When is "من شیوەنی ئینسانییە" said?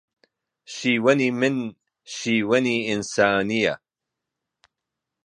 1.39-3.75